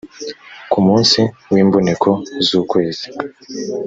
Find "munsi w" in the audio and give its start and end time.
0.87-1.55